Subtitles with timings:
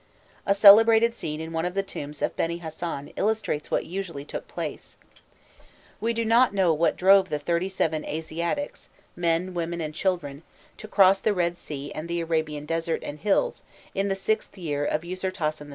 [0.47, 4.47] A celebrated scene in one of the tombs of Beni Hasan illustrates what usually took
[4.47, 4.97] place.
[5.99, 10.41] We do not know what drove the thirty seven Asiatics, men, women, and children,
[10.77, 13.61] to cross the Red Sea and the Arabian desert and hills
[13.93, 15.69] in the VIth year of Usirtasen II.